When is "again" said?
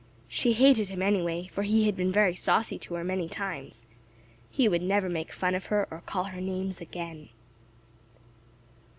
6.81-7.29